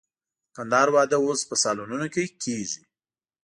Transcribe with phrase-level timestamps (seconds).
[0.45, 2.81] د کندهار واده اوس په سالونونو کې کېږي.